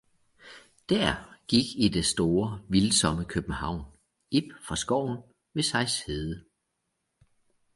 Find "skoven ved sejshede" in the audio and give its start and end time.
4.75-6.43